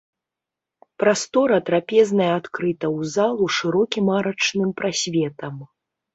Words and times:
Прастора 1.03 1.59
трапезнай 1.67 2.31
адкрыта 2.39 2.85
ў 2.97 3.13
залу 3.17 3.45
шырокім 3.59 4.05
арачным 4.19 4.69
прасветам. 4.83 5.55